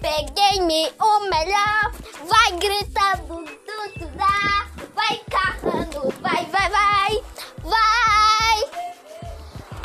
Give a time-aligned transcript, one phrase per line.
[0.00, 1.92] peguei me o melhor.
[2.24, 4.66] Vai gritando, tudo dá.
[4.94, 7.22] Vai carrando, vai, vai, vai.
[7.62, 8.58] Vai.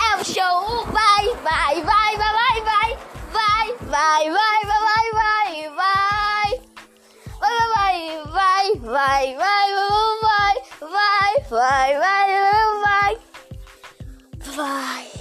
[0.10, 2.98] É o show, vai, vai, vai, vai, vai, vai.
[3.32, 6.62] Vai, vai, vai, vai, vai, vai, vai.
[7.40, 9.76] Vai, vai, vai, vai, vai,
[10.80, 12.30] vai, vai, vai, vai,
[12.82, 13.18] vai.
[14.56, 15.13] Vai.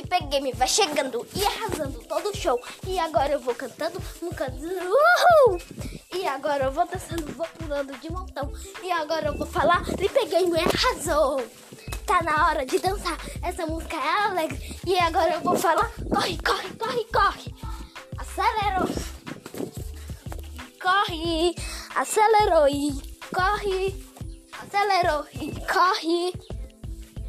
[0.00, 2.58] Me peguei, me vai chegando e arrasando todo o show.
[2.86, 5.60] E agora eu vou cantando, um cantando, uhul!
[6.14, 8.50] E agora eu vou dançando, vou pulando de montão.
[8.82, 11.44] E agora eu vou falar, me peguei, me arrasou.
[12.06, 14.80] Tá na hora de dançar, essa música é alegre.
[14.86, 17.54] E agora eu vou falar, corre, corre, corre, corre.
[18.16, 18.88] Acelerou.
[20.80, 21.54] Corre,
[21.94, 23.02] acelerou e
[23.34, 24.06] corre.
[24.62, 26.32] Acelerou e corre.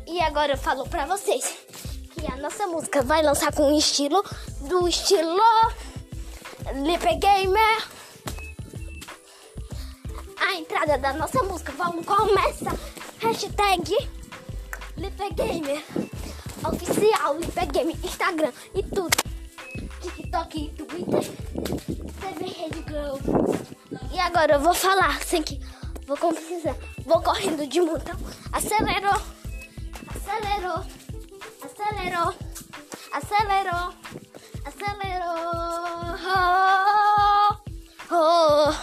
[0.08, 1.69] E agora eu falo pra vocês
[2.13, 4.23] que a nossa música vai lançar com o estilo
[4.61, 5.41] do estilo
[6.83, 7.88] Lipe Gamer.
[10.38, 12.75] A entrada da nossa música vamos começar.
[13.19, 13.95] Hashtag
[14.97, 15.83] Lipe Gamer.
[16.63, 17.97] Oficial Lipe Gamer.
[18.03, 19.17] Instagram e tudo.
[20.02, 21.23] TikTok Twitter.
[22.19, 23.58] TV Rede Globo.
[24.11, 25.59] E agora eu vou falar sem que.
[26.05, 26.75] Vou como precisar.
[27.05, 28.16] Vou correndo de montão.
[28.52, 29.21] Acelerou.
[30.16, 31.00] Acelerou.
[31.92, 32.34] Acelerou.
[33.11, 33.94] Acelerou.
[34.66, 35.31] Acelerou.
[38.09, 38.73] Oh.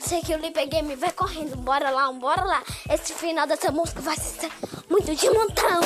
[0.00, 1.56] Sei que o Lipe Game vai correndo.
[1.56, 2.62] Bora lá, bora lá.
[2.90, 4.50] Esse final dessa música vai ser
[4.88, 5.80] muito de montão.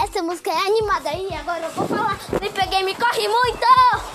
[0.00, 2.18] Essa música é animada e agora eu vou falar.
[2.40, 4.11] Lipe Game corre muito.